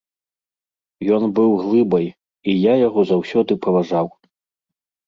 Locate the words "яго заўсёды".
2.87-3.61